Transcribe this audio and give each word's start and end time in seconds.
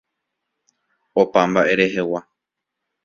Opa 1.21 1.41
mba'e 1.49 1.73
rehegua. 1.79 2.19